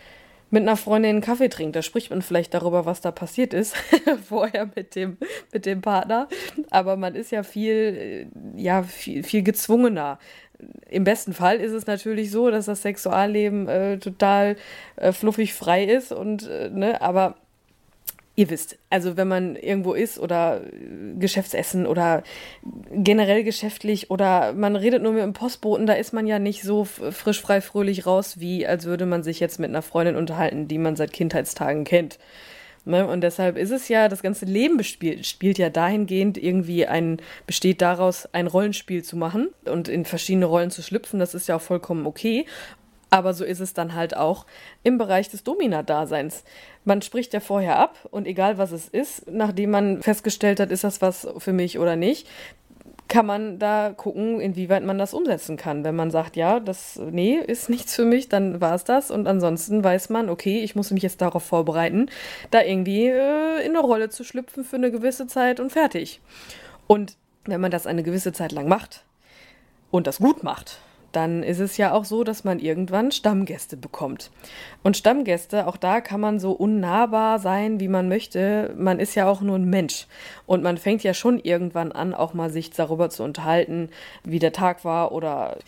mit 0.55 0.63
einer 0.63 0.77
Freundin 0.77 1.11
einen 1.11 1.21
Kaffee 1.21 1.49
trinkt. 1.49 1.75
Da 1.75 1.83
spricht 1.83 2.11
man 2.11 2.23
vielleicht 2.23 2.55
darüber, 2.55 2.87
was 2.87 3.01
da 3.01 3.11
passiert 3.11 3.53
ist, 3.53 3.75
vorher 4.29 4.71
mit 4.77 4.95
dem, 4.95 5.19
mit 5.53 5.67
dem 5.67 5.81
Partner. 5.81 6.29
Aber 6.71 6.97
man 6.97 7.17
ist 7.17 7.33
ja 7.33 7.43
viel, 7.43 8.29
ja, 8.55 8.85
viel, 8.85 9.25
viel 9.25 9.43
gezwungener 9.43 10.21
Im 10.95 11.05
besten 11.05 11.33
Fall 11.33 11.59
ist 11.59 11.73
es 11.73 11.87
natürlich 11.87 12.31
so, 12.31 12.51
dass 12.51 12.67
das 12.67 12.83
Sexualleben 12.83 13.69
äh, 13.69 13.99
total 13.99 14.57
äh, 14.97 15.13
fluffig 15.13 15.53
frei 15.53 15.85
ist 15.85 16.13
und 16.13 16.49
äh, 16.49 16.71
ne, 16.71 17.03
aber 17.03 17.37
Ihr 18.37 18.51
wisst, 18.51 18.79
also 18.91 19.17
wenn 19.17 19.29
man 19.29 19.55
irgendwo 19.55 19.93
ist 19.93 20.19
oder 20.19 20.63
Geschäftsessen 21.21 21.87
oder 21.87 22.25
generell 22.91 23.45
geschäftlich 23.45 24.11
oder 24.11 24.53
man 24.55 24.75
redet 24.75 25.05
nur 25.05 25.13
mit 25.13 25.23
dem 25.23 25.35
Postboten, 25.35 25.87
da 25.87 25.93
ist 25.93 26.13
man 26.13 26.27
ja 26.27 26.41
nicht 26.41 26.65
so 26.65 26.83
frisch, 26.85 27.41
frei, 27.41 27.61
fröhlich 27.61 28.07
raus, 28.07 28.41
wie 28.41 28.67
als 28.67 28.87
würde 28.87 29.07
man 29.07 29.23
sich 29.23 29.39
jetzt 29.39 29.61
mit 29.61 29.71
einer 29.71 29.83
Freundin 29.83 30.17
unterhalten, 30.17 30.67
die 30.67 30.79
man 30.79 30.97
seit 30.97 31.13
Kindheitstagen 31.13 31.85
kennt. 31.85 32.19
Ne? 32.85 33.07
Und 33.07 33.23
deshalb 33.23 33.57
ist 33.57 33.71
es 33.71 33.89
ja, 33.89 34.09
das 34.09 34.23
ganze 34.23 34.45
Leben 34.45 34.77
bespielt, 34.77 35.27
spielt 35.27 35.59
ja 35.59 35.71
dahingehend 35.71 36.37
irgendwie 36.37 36.87
ein, 36.87 37.19
besteht 37.47 37.81
daraus, 37.81 38.27
ein 38.33 38.47
Rollenspiel 38.47 39.03
zu 39.03 39.17
machen 39.17 39.49
und 39.65 39.89
in 39.89 40.05
verschiedene 40.05 40.47
Rollen 40.47 40.71
zu 40.71 40.83
schlüpfen. 40.83 41.19
Das 41.19 41.35
ist 41.35 41.49
ja 41.49 41.57
auch 41.57 41.63
vollkommen 41.63 42.07
okay. 42.07 42.47
Aber 43.11 43.33
so 43.33 43.45
ist 43.45 43.61
es 43.61 43.75
dann 43.75 43.95
halt 43.95 44.17
auch 44.17 44.45
im 44.83 44.99
Bereich 44.99 45.29
des 45.29 45.45
Domina-Daseins. 45.45 46.43
Man 46.85 47.01
spricht 47.01 47.33
ja 47.33 47.41
vorher 47.41 47.79
ab 47.79 47.97
und 48.11 48.27
egal 48.27 48.59
was 48.59 48.73
es 48.73 48.89
ist, 48.89 49.31
nachdem 49.31 49.71
man 49.71 50.03
festgestellt 50.03 50.59
hat, 50.59 50.73
ist 50.73 50.85
das 50.85 51.01
was 51.01 51.27
für 51.39 51.53
mich 51.53 51.79
oder 51.79 51.95
nicht, 51.95 52.27
kann 53.15 53.27
man 53.27 53.61
da 53.61 53.95
gucken, 53.97 54.41
inwieweit 54.41 54.83
man 54.83 54.99
das 54.99 55.15
umsetzen 55.15 55.57
kann. 55.57 55.85
Wenn 55.85 55.95
man 55.95 56.11
sagt, 56.11 56.35
ja, 56.35 56.59
das, 56.59 57.01
nee, 57.13 57.37
ist 57.37 57.71
nichts 57.71 57.95
für 57.95 58.05
mich, 58.05 58.29
dann 58.29 58.61
war 58.61 58.75
es 58.75 58.83
das. 58.83 59.13
Und 59.13 59.29
ansonsten 59.29 59.85
weiß 59.85 60.11
man, 60.11 60.29
okay, 60.29 60.65
ich 60.65 60.75
muss 60.75 60.91
mich 60.91 61.05
jetzt 61.05 61.21
darauf 61.21 61.45
vorbereiten, 61.45 62.11
da 62.51 62.61
irgendwie 62.61 63.07
äh, 63.07 63.65
in 63.65 63.71
eine 63.71 63.79
Rolle 63.79 64.09
zu 64.09 64.25
schlüpfen 64.25 64.65
für 64.65 64.75
eine 64.75 64.91
gewisse 64.91 65.29
Zeit 65.29 65.61
und 65.61 65.71
fertig. 65.71 66.21
Und 66.89 67.17
wenn 67.45 67.61
man 67.61 67.71
das 67.71 67.87
eine 67.87 68.03
gewisse 68.03 68.33
Zeit 68.33 68.51
lang 68.51 68.67
macht 68.67 69.05
und 69.93 70.09
das 70.09 70.19
gut 70.19 70.43
macht, 70.43 70.81
dann 71.17 71.43
ist 71.43 71.61
es 71.61 71.77
ja 71.77 71.93
auch 71.93 72.05
so, 72.05 72.25
dass 72.25 72.45
man 72.45 72.59
irgendwann 72.59 73.13
Stammgäste 73.13 73.77
bekommt. 73.77 74.31
Und 74.83 74.97
Stammgäste, 74.97 75.67
auch 75.67 75.77
da 75.77 76.01
kann 76.01 76.21
man 76.21 76.39
so 76.39 76.53
unnahbar 76.53 77.39
sein, 77.39 77.81
wie 77.81 77.89
man 77.89 78.09
möchte. 78.09 78.75
Man 78.77 78.99
ist 78.99 79.15
ja 79.15 79.27
auch 79.27 79.41
nur 79.41 79.57
ein 79.57 79.69
Mensch. 79.69 80.07
Und 80.47 80.63
man 80.63 80.79
fängt 80.79 81.03
ja 81.03 81.15
schon 81.15 81.39
irgendwann 81.39 81.93
an, 81.93 82.15
auch 82.15 82.35
mal 82.35 82.51
sich 82.51 82.71
darüber 82.71 83.11
zu 83.11 83.23
unterhalten, 83.23 83.91
wie 84.25 84.39
der 84.39 84.53
Tag 84.53 84.85
war 84.85 85.13
oder 85.13 85.59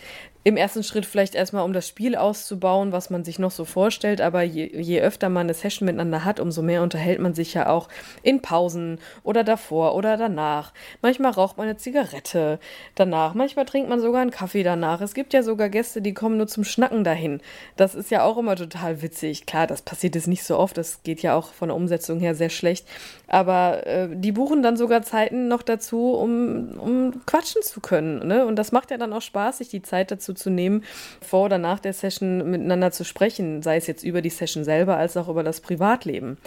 im 0.47 0.57
ersten 0.57 0.85
Schritt 0.85 1.07
vielleicht 1.07 1.35
erstmal, 1.35 1.65
um 1.65 1.73
das 1.73 1.89
Spiel 1.89 2.15
auszubauen, 2.15 2.93
was 2.93 3.11
man 3.11 3.25
sich 3.25 3.41
noch 3.41 3.51
so 3.51 3.65
vorstellt. 3.65 4.21
Aber 4.21 4.43
je, 4.43 4.71
je, 4.81 5.01
öfter 5.01 5.29
man 5.29 5.47
eine 5.47 5.55
Session 5.55 5.87
miteinander 5.87 6.25
hat, 6.25 6.39
umso 6.39 6.63
mehr 6.63 6.85
unterhält 6.85 7.19
man 7.19 7.35
sich 7.35 7.53
ja 7.55 7.69
auch 7.69 7.89
in 8.23 8.43
Pausen 8.43 9.01
oder 9.25 9.43
davor 9.43 9.97
oder 9.97 10.17
danach. 10.17 10.73
Manchmal 11.03 11.33
raucht 11.33 11.57
man 11.57 11.67
eine 11.67 11.79
Zigarette 11.79 12.61
danach. 12.95 13.35
Manchmal 13.35 13.65
trinkt 13.65 13.89
man 13.89 13.99
sogar 13.99 14.23
einen 14.23 14.31
Kaffee 14.31 14.63
danach. 14.63 15.01
Es 15.01 15.15
gibt 15.15 15.35
ja 15.35 15.43
sogar 15.43 15.69
Gäste, 15.69 16.01
die 16.01 16.15
kommen 16.15 16.37
nur 16.37 16.47
zum 16.47 16.63
Schnacken 16.63 17.03
dahin. 17.03 17.41
Das 17.75 17.97
ist 17.97 18.13
ja 18.13 18.23
auch 18.23 18.39
immer 18.39 18.55
total 18.55 19.03
witzig. 19.03 19.47
Klar, 19.47 19.67
das 19.67 19.83
passiert 19.83 20.15
jetzt 20.15 20.29
nicht 20.29 20.45
so 20.45 20.59
oft. 20.59 20.79
Das 20.79 21.03
geht 21.03 21.23
ja 21.23 21.35
auch 21.35 21.55
von 21.55 21.71
der 21.71 21.77
Umsetzung 21.77 22.21
her 22.21 22.37
sehr 22.37 22.51
schlecht. 22.51 22.87
Aber 23.27 23.85
äh, 23.85 24.09
die 24.13 24.31
buchen 24.31 24.63
dann 24.63 24.77
sogar 24.77 25.03
Zeiten 25.03 25.49
noch 25.49 25.63
dazu, 25.63 26.13
um, 26.13 26.79
um 26.79 27.27
quatschen 27.27 27.63
zu 27.63 27.81
können. 27.81 28.29
Ne? 28.29 28.47
Und 28.47 28.55
das 28.55 28.71
macht 28.71 28.93
ja 28.93 28.97
dann 28.97 29.13
auch 29.13 29.23
Spaß, 29.23 29.59
sich 29.59 29.71
die 29.71 29.83
Zeit 29.83 30.13
dazu 30.13 30.36
zu 30.37 30.51
nehmen, 30.51 30.85
vor 31.21 31.47
oder 31.47 31.59
nach 31.59 31.81
der 31.81 31.93
Session 31.93 32.51
miteinander 32.51 32.93
zu 32.93 33.05
sprechen, 33.05 33.63
sei 33.63 33.77
es 33.77 33.87
jetzt 33.87 34.05
über 34.05 34.23
die 34.23 34.31
Session 34.31 34.65
selber 34.65 34.97
als 34.97 35.17
auch 35.17 35.29
über 35.29 35.43
das 35.43 35.61
Privatleben. 35.61 36.39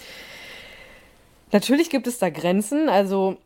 Natürlich 1.52 1.90
gibt 1.90 2.08
es 2.08 2.20
da 2.20 2.30
Grenzen, 2.30 2.90
also 2.90 3.38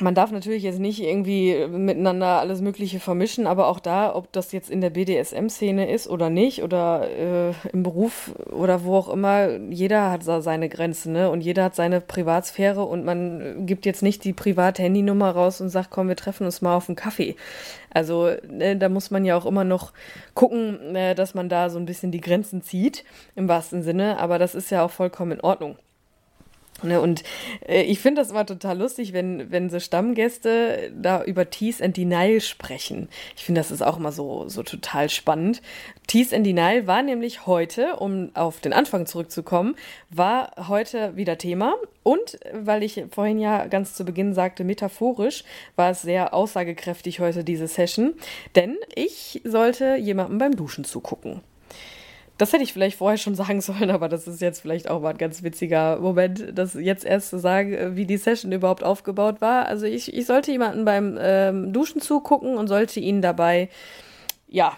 man 0.00 0.14
darf 0.14 0.30
natürlich 0.30 0.62
jetzt 0.62 0.78
nicht 0.78 1.02
irgendwie 1.02 1.66
miteinander 1.68 2.40
alles 2.40 2.60
Mögliche 2.60 3.00
vermischen, 3.00 3.46
aber 3.46 3.68
auch 3.68 3.80
da, 3.80 4.14
ob 4.14 4.32
das 4.32 4.52
jetzt 4.52 4.70
in 4.70 4.80
der 4.80 4.90
BDSM-Szene 4.90 5.90
ist 5.90 6.08
oder 6.08 6.30
nicht 6.30 6.62
oder 6.62 7.08
äh, 7.08 7.52
im 7.72 7.82
Beruf 7.82 8.32
oder 8.50 8.84
wo 8.84 8.96
auch 8.96 9.08
immer, 9.08 9.56
jeder 9.70 10.10
hat 10.10 10.22
seine 10.22 10.68
Grenzen 10.68 11.12
ne? 11.12 11.30
und 11.30 11.40
jeder 11.40 11.64
hat 11.64 11.74
seine 11.74 12.00
Privatsphäre 12.00 12.84
und 12.84 13.04
man 13.04 13.66
gibt 13.66 13.86
jetzt 13.86 14.02
nicht 14.02 14.24
die 14.24 14.32
Privat-Handynummer 14.32 15.30
raus 15.30 15.60
und 15.60 15.70
sagt, 15.70 15.90
komm, 15.90 16.08
wir 16.08 16.16
treffen 16.16 16.44
uns 16.44 16.62
mal 16.62 16.76
auf 16.76 16.88
einen 16.88 16.96
Kaffee. 16.96 17.36
Also 17.90 18.30
ne, 18.46 18.76
da 18.76 18.88
muss 18.88 19.10
man 19.10 19.24
ja 19.24 19.36
auch 19.36 19.46
immer 19.46 19.64
noch 19.64 19.92
gucken, 20.34 20.94
äh, 20.94 21.14
dass 21.14 21.34
man 21.34 21.48
da 21.48 21.70
so 21.70 21.78
ein 21.78 21.86
bisschen 21.86 22.12
die 22.12 22.20
Grenzen 22.20 22.62
zieht, 22.62 23.04
im 23.34 23.48
wahrsten 23.48 23.82
Sinne, 23.82 24.18
aber 24.18 24.38
das 24.38 24.54
ist 24.54 24.70
ja 24.70 24.84
auch 24.84 24.90
vollkommen 24.90 25.32
in 25.32 25.40
Ordnung. 25.40 25.76
Ne, 26.82 27.00
und 27.00 27.24
äh, 27.66 27.82
ich 27.82 28.00
finde 28.00 28.20
das 28.20 28.30
immer 28.30 28.44
total 28.44 28.78
lustig, 28.78 29.14
wenn, 29.14 29.50
wenn 29.50 29.70
so 29.70 29.80
Stammgäste 29.80 30.92
da 30.94 31.24
über 31.24 31.48
Tease 31.48 31.82
and 31.82 31.96
Denial 31.96 32.40
sprechen. 32.42 33.08
Ich 33.34 33.44
finde, 33.44 33.60
das 33.60 33.70
ist 33.70 33.82
auch 33.82 33.96
immer 33.96 34.12
so, 34.12 34.48
so 34.48 34.62
total 34.62 35.08
spannend. 35.08 35.62
Tease 36.06 36.36
and 36.36 36.44
Denial 36.44 36.86
war 36.86 37.02
nämlich 37.02 37.46
heute, 37.46 37.96
um 37.96 38.30
auf 38.34 38.60
den 38.60 38.74
Anfang 38.74 39.06
zurückzukommen, 39.06 39.74
war 40.10 40.68
heute 40.68 41.16
wieder 41.16 41.38
Thema. 41.38 41.74
Und 42.02 42.38
weil 42.52 42.82
ich 42.82 43.02
vorhin 43.10 43.38
ja 43.38 43.66
ganz 43.66 43.94
zu 43.94 44.04
Beginn 44.04 44.34
sagte, 44.34 44.62
metaphorisch, 44.62 45.44
war 45.76 45.90
es 45.90 46.02
sehr 46.02 46.34
aussagekräftig 46.34 47.20
heute 47.20 47.42
diese 47.42 47.68
Session. 47.68 48.14
Denn 48.54 48.76
ich 48.94 49.40
sollte 49.44 49.96
jemandem 49.96 50.38
beim 50.38 50.56
Duschen 50.56 50.84
zugucken. 50.84 51.40
Das 52.38 52.52
hätte 52.52 52.64
ich 52.64 52.72
vielleicht 52.72 52.98
vorher 52.98 53.16
schon 53.18 53.34
sagen 53.34 53.60
sollen, 53.60 53.90
aber 53.90 54.08
das 54.08 54.26
ist 54.26 54.40
jetzt 54.40 54.60
vielleicht 54.60 54.90
auch 54.90 55.00
mal 55.00 55.10
ein 55.10 55.18
ganz 55.18 55.42
witziger 55.42 55.98
Moment, 55.98 56.52
das 56.54 56.74
jetzt 56.74 57.04
erst 57.04 57.30
zu 57.30 57.38
sagen, 57.38 57.96
wie 57.96 58.04
die 58.04 58.18
Session 58.18 58.52
überhaupt 58.52 58.84
aufgebaut 58.84 59.40
war. 59.40 59.66
Also 59.66 59.86
ich, 59.86 60.12
ich 60.12 60.26
sollte 60.26 60.52
jemanden 60.52 60.84
beim 60.84 61.16
ähm, 61.18 61.72
Duschen 61.72 62.00
zugucken 62.00 62.56
und 62.56 62.68
sollte 62.68 63.00
ihn 63.00 63.22
dabei, 63.22 63.70
ja, 64.48 64.76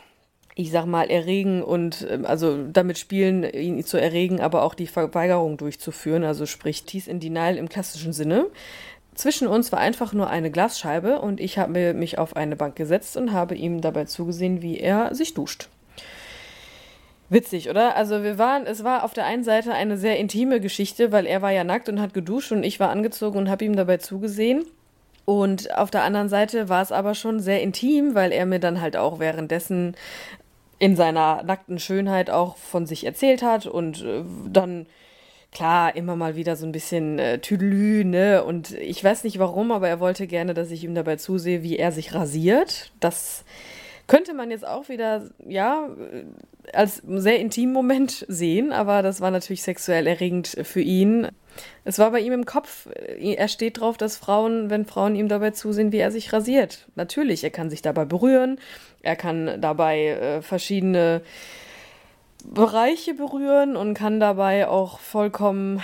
ich 0.54 0.70
sag 0.70 0.86
mal, 0.86 1.10
erregen 1.10 1.62
und 1.62 2.06
ähm, 2.08 2.26
also 2.26 2.64
damit 2.66 2.98
spielen, 2.98 3.44
ihn 3.44 3.84
zu 3.84 3.96
erregen, 3.96 4.40
aber 4.40 4.62
auch 4.62 4.74
die 4.74 4.86
Verweigerung 4.86 5.56
durchzuführen, 5.56 6.24
also 6.24 6.46
sprich 6.46 6.84
Tease 6.84 7.10
in 7.10 7.20
Denial 7.20 7.56
im 7.56 7.68
klassischen 7.68 8.12
Sinne. 8.12 8.46
Zwischen 9.14 9.48
uns 9.48 9.72
war 9.72 9.80
einfach 9.80 10.12
nur 10.12 10.30
eine 10.30 10.52
Glasscheibe 10.52 11.20
und 11.20 11.40
ich 11.40 11.58
habe 11.58 11.92
mich 11.92 12.18
auf 12.18 12.36
eine 12.36 12.54
Bank 12.54 12.76
gesetzt 12.76 13.16
und 13.16 13.32
habe 13.32 13.56
ihm 13.56 13.80
dabei 13.80 14.04
zugesehen, 14.04 14.62
wie 14.62 14.78
er 14.78 15.12
sich 15.12 15.34
duscht. 15.34 15.68
Witzig, 17.30 17.68
oder? 17.68 17.94
Also 17.94 18.22
wir 18.22 18.38
waren, 18.38 18.66
es 18.66 18.84
war 18.84 19.04
auf 19.04 19.12
der 19.12 19.26
einen 19.26 19.44
Seite 19.44 19.74
eine 19.74 19.98
sehr 19.98 20.18
intime 20.18 20.60
Geschichte, 20.60 21.12
weil 21.12 21.26
er 21.26 21.42
war 21.42 21.50
ja 21.50 21.62
nackt 21.62 21.88
und 21.90 22.00
hat 22.00 22.14
geduscht 22.14 22.52
und 22.52 22.62
ich 22.62 22.80
war 22.80 22.88
angezogen 22.88 23.38
und 23.38 23.50
habe 23.50 23.64
ihm 23.64 23.76
dabei 23.76 23.98
zugesehen. 23.98 24.64
Und 25.26 25.76
auf 25.76 25.90
der 25.90 26.04
anderen 26.04 26.30
Seite 26.30 26.70
war 26.70 26.80
es 26.80 26.90
aber 26.90 27.14
schon 27.14 27.40
sehr 27.40 27.60
intim, 27.60 28.14
weil 28.14 28.32
er 28.32 28.46
mir 28.46 28.60
dann 28.60 28.80
halt 28.80 28.96
auch 28.96 29.18
währenddessen 29.18 29.94
in 30.78 30.96
seiner 30.96 31.42
nackten 31.42 31.78
Schönheit 31.78 32.30
auch 32.30 32.56
von 32.56 32.86
sich 32.86 33.04
erzählt 33.04 33.42
hat 33.42 33.66
und 33.66 34.02
äh, 34.02 34.24
dann 34.50 34.86
klar 35.52 35.96
immer 35.96 36.16
mal 36.16 36.34
wieder 36.36 36.56
so 36.56 36.64
ein 36.64 36.72
bisschen 36.72 37.18
äh, 37.18 37.40
Tüdelü, 37.40 38.04
ne? 38.04 38.42
Und 38.42 38.72
ich 38.72 39.02
weiß 39.04 39.24
nicht 39.24 39.38
warum, 39.38 39.70
aber 39.70 39.88
er 39.88 40.00
wollte 40.00 40.26
gerne, 40.26 40.54
dass 40.54 40.70
ich 40.70 40.84
ihm 40.84 40.94
dabei 40.94 41.16
zusehe, 41.16 41.62
wie 41.62 41.76
er 41.76 41.92
sich 41.92 42.14
rasiert. 42.14 42.92
Das 43.00 43.44
könnte 44.08 44.34
man 44.34 44.50
jetzt 44.50 44.66
auch 44.66 44.88
wieder, 44.88 45.28
ja, 45.46 45.88
als 46.72 47.02
sehr 47.06 47.38
intimen 47.38 47.72
Moment 47.72 48.26
sehen, 48.28 48.72
aber 48.72 49.02
das 49.02 49.20
war 49.20 49.30
natürlich 49.30 49.62
sexuell 49.62 50.06
erregend 50.06 50.56
für 50.64 50.80
ihn. 50.80 51.28
Es 51.84 51.98
war 51.98 52.10
bei 52.10 52.20
ihm 52.20 52.32
im 52.32 52.46
Kopf. 52.46 52.88
Er 53.18 53.48
steht 53.48 53.80
drauf, 53.80 53.96
dass 53.96 54.16
Frauen, 54.16 54.70
wenn 54.70 54.86
Frauen 54.86 55.14
ihm 55.14 55.28
dabei 55.28 55.50
zusehen, 55.52 55.92
wie 55.92 55.98
er 55.98 56.10
sich 56.10 56.32
rasiert. 56.32 56.88
Natürlich, 56.94 57.44
er 57.44 57.50
kann 57.50 57.70
sich 57.70 57.82
dabei 57.82 58.04
berühren, 58.04 58.58
er 59.02 59.16
kann 59.16 59.60
dabei 59.60 60.08
äh, 60.08 60.42
verschiedene 60.42 61.22
Bereiche 62.44 63.14
berühren 63.14 63.76
und 63.76 63.94
kann 63.94 64.20
dabei 64.20 64.68
auch 64.68 65.00
vollkommen 65.00 65.82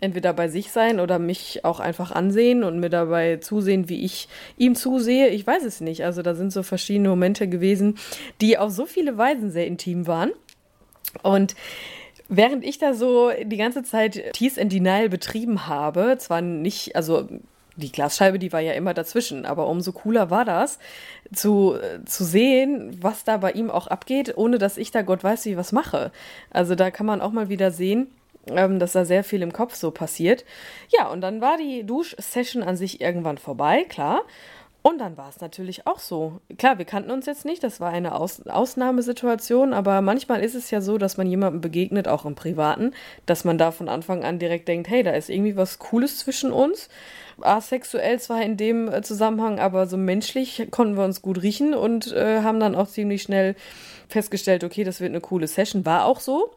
entweder 0.00 0.32
bei 0.32 0.48
sich 0.48 0.70
sein 0.70 1.00
oder 1.00 1.18
mich 1.18 1.64
auch 1.64 1.80
einfach 1.80 2.10
ansehen 2.10 2.64
und 2.64 2.80
mir 2.80 2.90
dabei 2.90 3.36
zusehen, 3.36 3.88
wie 3.88 4.04
ich 4.04 4.28
ihm 4.56 4.74
zusehe. 4.74 5.28
Ich 5.28 5.46
weiß 5.46 5.64
es 5.64 5.80
nicht. 5.80 6.04
Also 6.04 6.22
da 6.22 6.34
sind 6.34 6.52
so 6.52 6.62
verschiedene 6.62 7.08
Momente 7.08 7.48
gewesen, 7.48 7.98
die 8.40 8.56
auf 8.56 8.70
so 8.70 8.86
viele 8.86 9.18
Weisen 9.18 9.50
sehr 9.50 9.66
intim 9.66 10.06
waren. 10.06 10.32
Und 11.22 11.54
Während 12.32 12.64
ich 12.64 12.78
da 12.78 12.94
so 12.94 13.32
die 13.42 13.56
ganze 13.56 13.82
Zeit 13.82 14.34
Tease 14.34 14.60
and 14.60 14.72
Denial 14.72 15.08
betrieben 15.08 15.66
habe, 15.66 16.16
zwar 16.16 16.40
nicht, 16.40 16.94
also 16.94 17.28
die 17.80 17.92
Glasscheibe, 17.92 18.38
die 18.38 18.52
war 18.52 18.60
ja 18.60 18.72
immer 18.72 18.94
dazwischen, 18.94 19.46
aber 19.46 19.66
umso 19.66 19.92
cooler 19.92 20.30
war 20.30 20.44
das, 20.44 20.78
zu, 21.34 21.76
zu 22.04 22.24
sehen, 22.24 22.96
was 23.00 23.24
da 23.24 23.38
bei 23.38 23.52
ihm 23.52 23.70
auch 23.70 23.86
abgeht, 23.86 24.36
ohne 24.36 24.58
dass 24.58 24.76
ich 24.76 24.90
da 24.90 25.02
Gott 25.02 25.24
weiß 25.24 25.46
wie 25.46 25.56
was 25.56 25.72
mache. 25.72 26.12
Also 26.50 26.74
da 26.74 26.90
kann 26.90 27.06
man 27.06 27.20
auch 27.20 27.32
mal 27.32 27.48
wieder 27.48 27.70
sehen, 27.70 28.08
ähm, 28.46 28.78
dass 28.78 28.92
da 28.92 29.04
sehr 29.04 29.24
viel 29.24 29.42
im 29.42 29.52
Kopf 29.52 29.74
so 29.74 29.90
passiert. 29.90 30.44
Ja, 30.96 31.08
und 31.08 31.20
dann 31.20 31.40
war 31.40 31.56
die 31.56 31.84
Duschsession 31.84 32.62
an 32.62 32.76
sich 32.76 33.00
irgendwann 33.00 33.38
vorbei, 33.38 33.84
klar. 33.88 34.22
Und 34.82 34.98
dann 34.98 35.18
war 35.18 35.28
es 35.28 35.40
natürlich 35.40 35.86
auch 35.86 35.98
so. 35.98 36.40
Klar, 36.56 36.78
wir 36.78 36.86
kannten 36.86 37.10
uns 37.10 37.26
jetzt 37.26 37.44
nicht, 37.44 37.62
das 37.62 37.80
war 37.80 37.90
eine 37.90 38.14
Aus 38.14 38.46
Ausnahmesituation, 38.46 39.74
aber 39.74 40.00
manchmal 40.00 40.42
ist 40.42 40.54
es 40.54 40.70
ja 40.70 40.80
so, 40.80 40.96
dass 40.96 41.18
man 41.18 41.26
jemandem 41.26 41.60
begegnet, 41.60 42.08
auch 42.08 42.24
im 42.24 42.34
Privaten, 42.34 42.94
dass 43.26 43.44
man 43.44 43.58
da 43.58 43.72
von 43.72 43.90
Anfang 43.90 44.24
an 44.24 44.38
direkt 44.38 44.68
denkt, 44.68 44.88
hey, 44.88 45.02
da 45.02 45.10
ist 45.10 45.28
irgendwie 45.28 45.56
was 45.56 45.78
Cooles 45.78 46.18
zwischen 46.18 46.50
uns. 46.50 46.88
Asexuell 47.42 48.18
zwar 48.20 48.42
in 48.42 48.56
dem 48.56 48.88
äh, 48.88 49.02
Zusammenhang, 49.02 49.58
aber 49.58 49.86
so 49.86 49.96
menschlich 49.96 50.68
konnten 50.70 50.96
wir 50.96 51.04
uns 51.04 51.22
gut 51.22 51.42
riechen 51.42 51.74
und 51.74 52.12
äh, 52.12 52.42
haben 52.42 52.60
dann 52.60 52.74
auch 52.74 52.88
ziemlich 52.88 53.22
schnell 53.22 53.54
festgestellt, 54.08 54.64
okay, 54.64 54.84
das 54.84 55.00
wird 55.00 55.10
eine 55.10 55.20
coole 55.20 55.46
Session. 55.46 55.86
War 55.86 56.04
auch 56.04 56.20
so. 56.20 56.50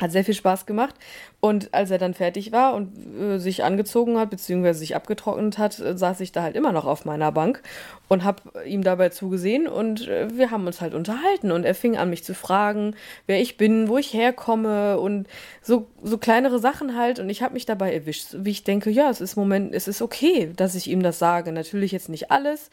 Hat 0.00 0.10
sehr 0.10 0.24
viel 0.24 0.34
Spaß 0.34 0.66
gemacht. 0.66 0.94
Und 1.40 1.74
als 1.74 1.90
er 1.90 1.98
dann 1.98 2.14
fertig 2.14 2.50
war 2.50 2.74
und 2.74 2.92
äh, 3.20 3.38
sich 3.38 3.62
angezogen 3.62 4.18
hat, 4.18 4.30
beziehungsweise 4.30 4.78
sich 4.78 4.96
abgetrocknet 4.96 5.58
hat, 5.58 5.78
äh, 5.80 5.96
saß 5.96 6.20
ich 6.20 6.32
da 6.32 6.42
halt 6.42 6.56
immer 6.56 6.72
noch 6.72 6.86
auf 6.86 7.04
meiner 7.04 7.30
Bank 7.30 7.62
und 8.08 8.24
habe 8.24 8.42
ihm 8.64 8.82
dabei 8.82 9.10
zugesehen 9.10 9.66
und 9.68 10.08
äh, 10.08 10.28
wir 10.36 10.50
haben 10.50 10.66
uns 10.66 10.80
halt 10.80 10.94
unterhalten. 10.94 11.52
Und 11.52 11.64
er 11.64 11.74
fing 11.74 11.96
an, 11.96 12.10
mich 12.10 12.24
zu 12.24 12.34
fragen, 12.34 12.94
wer 13.26 13.40
ich 13.40 13.56
bin, 13.56 13.88
wo 13.88 13.98
ich 13.98 14.14
herkomme 14.14 14.98
und 14.98 15.28
so, 15.60 15.86
so 16.02 16.18
kleinere 16.18 16.58
Sachen 16.58 16.96
halt. 16.96 17.18
Und 17.18 17.28
ich 17.28 17.42
habe 17.42 17.54
mich 17.54 17.66
dabei 17.66 17.92
erwischt, 17.92 18.28
wie 18.38 18.50
ich 18.50 18.64
denke, 18.64 18.90
ja, 18.90 19.10
es 19.10 19.20
ist 19.20 19.36
Moment, 19.36 19.74
es 19.74 19.88
ist 19.88 20.02
okay, 20.02 20.52
dass 20.56 20.74
ich 20.74 20.88
ihm 20.88 21.02
das 21.02 21.18
sage. 21.18 21.52
Natürlich 21.52 21.92
jetzt 21.92 22.08
nicht 22.08 22.30
alles. 22.30 22.70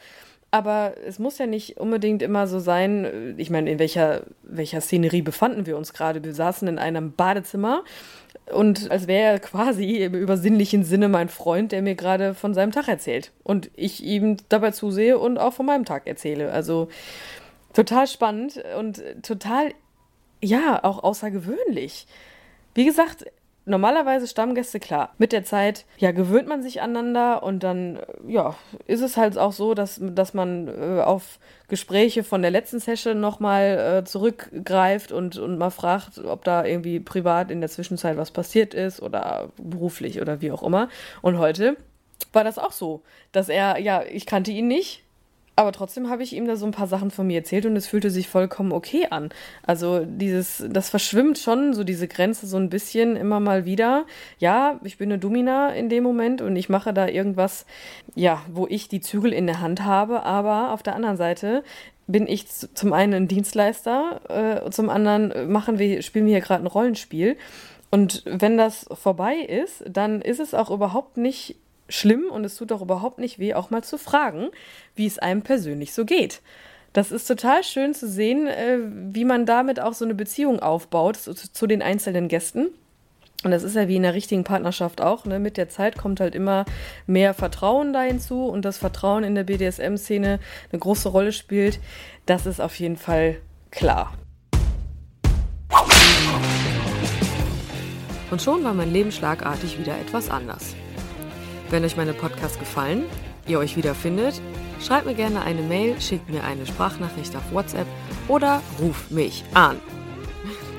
Aber 0.51 0.96
es 1.06 1.20
muss 1.20 1.38
ja 1.38 1.46
nicht 1.46 1.77
unbedingt 1.77 2.24
immer 2.24 2.48
so 2.48 2.60
sein. 2.60 3.36
Ich 3.38 3.51
meine, 3.51 3.70
in 3.70 3.77
welcher, 3.77 4.24
welcher 4.41 4.82
Szenerie 4.82 5.22
befanden 5.22 5.68
wir 5.68 5.77
uns 5.77 5.94
gerade? 5.94 6.24
Wir 6.24 6.34
saßen 6.34 6.68
in 6.68 6.79
einem 6.79 7.12
Badezimmer 7.12 7.84
und 8.51 8.89
als 8.89 9.08
wäre 9.08 9.34
er 9.34 9.39
quasi 9.39 9.98
im 9.98 10.15
übersinnlichen 10.15 10.84
Sinne 10.84 11.08
mein 11.08 11.29
Freund, 11.29 11.72
der 11.72 11.84
mir 11.84 11.94
gerade 11.94 12.34
von 12.34 12.56
seinem 12.56 12.72
Tag 12.72 12.88
erzählt. 12.88 13.32
Und 13.44 13.70
ich 13.75 14.03
ihm 14.03 14.38
dabei 14.50 14.72
zusehe 14.72 15.20
und 15.20 15.38
auch 15.38 15.53
von 15.53 15.68
meinem 15.68 15.86
Tag 15.86 16.08
erzähle. 16.08 16.51
Also 16.51 16.88
total 17.74 18.08
spannend 18.08 18.63
und 18.77 19.03
total, 19.22 19.72
ja, 20.41 20.84
auch 20.84 21.03
außergewöhnlich. 21.03 22.08
Wie 22.74 22.86
gesagt, 22.86 23.25
normalerweise 23.69 24.27
Stammgäste, 24.27 24.79
klar. 24.79 25.13
Mit 25.17 25.31
der 25.31 25.43
Zeit, 25.43 25.85
ja, 25.97 26.11
gewöhnt 26.11 26.47
man 26.47 26.61
sich 26.61 26.81
aneinander 26.81 27.43
und 27.43 27.63
dann, 27.63 27.97
äh, 27.97 28.01
ja, 28.27 28.55
ist 28.88 29.01
es 29.01 29.15
halt 29.15 29.38
auch 29.38 29.53
so, 29.53 29.73
dass, 29.73 29.99
dass 30.01 30.33
man 30.33 30.67
äh, 30.67 31.01
auf 31.01 31.39
Gespräche 31.67 32.23
von 32.23 32.41
der 32.41 32.51
letzten 32.51 32.79
Session 32.79 33.19
nochmal 33.19 34.01
äh, 34.01 34.03
zurückgreift 34.05 35.11
und, 35.11 35.38
und 35.38 35.57
mal 35.57 35.69
fragt, 35.69 36.17
ob 36.17 36.43
da 36.43 36.65
irgendwie 36.65 36.99
privat 36.99 37.51
in 37.51 37.61
der 37.61 37.69
Zwischenzeit 37.69 38.17
was 38.17 38.31
passiert 38.31 38.73
ist 38.73 39.01
oder 39.01 39.49
beruflich 39.57 40.21
oder 40.21 40.41
wie 40.41 40.51
auch 40.51 40.63
immer. 40.63 40.89
Und 41.21 41.38
heute 41.38 41.77
war 42.33 42.43
das 42.43 42.57
auch 42.57 42.71
so, 42.71 43.03
dass 43.31 43.49
er, 43.49 43.79
ja, 43.79 44.03
ich 44.03 44.25
kannte 44.25 44.51
ihn 44.51 44.67
nicht, 44.67 45.03
aber 45.59 45.73
trotzdem 45.73 46.09
habe 46.09 46.23
ich 46.23 46.33
ihm 46.33 46.47
da 46.47 46.55
so 46.55 46.65
ein 46.65 46.71
paar 46.71 46.87
Sachen 46.87 47.11
von 47.11 47.27
mir 47.27 47.39
erzählt 47.39 47.65
und 47.65 47.75
es 47.75 47.85
fühlte 47.85 48.09
sich 48.09 48.29
vollkommen 48.29 48.71
okay 48.71 49.07
an. 49.09 49.27
Also 49.61 50.05
dieses, 50.05 50.63
das 50.69 50.89
verschwimmt 50.89 51.37
schon, 51.37 51.73
so 51.73 51.83
diese 51.83 52.07
Grenze 52.07 52.47
so 52.47 52.55
ein 52.55 52.69
bisschen 52.69 53.17
immer 53.17 53.41
mal 53.41 53.65
wieder. 53.65 54.05
Ja, 54.37 54.79
ich 54.85 54.97
bin 54.97 55.11
eine 55.11 55.19
Domina 55.19 55.73
in 55.73 55.89
dem 55.89 56.03
Moment 56.03 56.41
und 56.41 56.55
ich 56.55 56.69
mache 56.69 56.93
da 56.93 57.09
irgendwas, 57.09 57.65
ja, 58.15 58.41
wo 58.49 58.67
ich 58.67 58.87
die 58.87 59.01
Zügel 59.01 59.33
in 59.33 59.47
der 59.47 59.59
Hand 59.59 59.83
habe, 59.83 60.23
aber 60.23 60.71
auf 60.71 60.81
der 60.81 60.95
anderen 60.95 61.17
Seite 61.17 61.63
bin 62.07 62.25
ich 62.25 62.47
zum 62.47 62.93
einen 62.93 63.13
ein 63.13 63.27
Dienstleister, 63.27 64.63
äh, 64.65 64.71
zum 64.71 64.89
anderen 64.89 65.51
machen 65.51 65.77
wir, 65.77 66.01
spielen 66.03 66.25
wir 66.25 66.35
hier 66.35 66.41
gerade 66.41 66.63
ein 66.63 66.67
Rollenspiel. 66.67 67.35
Und 67.91 68.23
wenn 68.25 68.57
das 68.57 68.85
vorbei 68.93 69.35
ist, 69.35 69.83
dann 69.89 70.21
ist 70.21 70.39
es 70.39 70.53
auch 70.53 70.71
überhaupt 70.71 71.17
nicht 71.17 71.57
schlimm 71.89 72.25
und 72.31 72.46
es 72.46 72.55
tut 72.55 72.72
auch 72.72 72.81
überhaupt 72.81 73.19
nicht 73.19 73.39
weh, 73.39 73.53
auch 73.53 73.69
mal 73.69 73.84
zu 73.84 73.98
fragen, 73.98 74.50
wie 74.96 75.05
es 75.05 75.19
einem 75.19 75.41
persönlich 75.41 75.93
so 75.93 76.05
geht. 76.05 76.41
Das 76.93 77.12
ist 77.12 77.27
total 77.27 77.63
schön 77.63 77.93
zu 77.93 78.08
sehen, 78.08 78.48
äh, 78.48 78.77
wie 79.13 79.25
man 79.25 79.46
damit 79.46 79.79
auch 79.79 79.93
so 79.93 80.05
eine 80.05 80.15
Beziehung 80.15 80.60
aufbaut 80.60 81.17
zu, 81.17 81.34
zu 81.34 81.67
den 81.67 81.81
einzelnen 81.81 82.27
Gästen. 82.27 82.69
Und 83.43 83.51
das 83.51 83.63
ist 83.63 83.75
ja 83.75 83.88
wie 83.88 83.96
in 83.96 84.03
der 84.03 84.15
richtigen 84.15 84.43
Partnerschaft 84.43 85.00
auch. 85.00 85.25
Ne? 85.25 85.39
Mit 85.39 85.55
der 85.55 85.69
Zeit 85.69 85.98
kommt 85.98 86.19
halt 86.19 86.36
immer 86.36 86.65
mehr 87.08 87.34
Vertrauen 87.34 87.93
da 87.93 88.01
hinzu 88.01 88.46
und 88.46 88.65
das 88.65 88.77
Vertrauen 88.77 89.24
in 89.24 89.36
der 89.36 89.46
BDSM-Szene 89.46 90.39
eine 90.72 90.79
große 90.79 91.08
Rolle 91.10 91.31
spielt. 91.31 91.79
Das 92.25 92.46
ist 92.46 92.60
auf 92.60 92.75
jeden 92.79 92.98
Fall 92.98 93.38
klar. 93.72 94.13
Und 98.29 98.41
schon 98.41 98.63
war 98.63 98.74
mein 98.74 98.91
Leben 98.91 99.12
schlagartig 99.12 99.79
wieder 99.79 99.98
etwas 99.98 100.29
anders. 100.29 100.75
Wenn 101.70 101.86
euch 101.86 101.96
meine 101.96 102.14
Podcasts 102.14 102.58
gefallen, 102.58 103.05
ihr 103.48 103.60
euch 103.60 103.77
wiederfindet, 103.77 104.42
schreibt 104.82 105.05
mir 105.05 105.14
gerne 105.14 105.42
eine 105.44 105.62
Mail, 105.62 106.01
schickt 106.01 106.27
mir 106.27 106.44
eine 106.44 106.66
Sprachnachricht 106.66 107.36
auf 107.36 107.51
WhatsApp 107.51 107.86
oder 108.27 108.64
ruft 108.79 109.12
mich 109.12 109.44
an. 109.53 109.79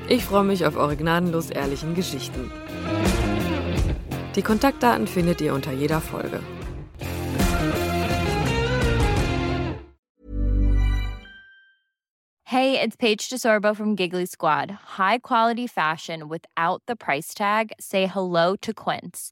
Ich 0.09 0.25
freue 0.25 0.43
mich 0.43 0.65
auf 0.65 0.75
eure 0.75 0.97
gnadenlos 0.97 1.49
ehrlichen 1.49 1.95
Geschichten. 1.95 2.51
Die 4.35 4.41
Kontaktdaten 4.41 5.07
findet 5.07 5.39
ihr 5.39 5.53
unter 5.53 5.71
jeder 5.71 6.01
Folge. 6.01 6.41
Hey, 12.43 12.77
it's 12.83 12.97
Paige 12.97 13.29
DeSorbo 13.29 13.73
from 13.73 13.95
Giggly 13.95 14.25
Squad. 14.25 14.71
High 14.97 15.19
quality 15.21 15.67
fashion 15.67 16.27
without 16.27 16.81
the 16.85 16.97
price 16.97 17.33
tag. 17.33 17.71
Say 17.79 18.07
hello 18.07 18.57
to 18.57 18.73
Quince. 18.73 19.31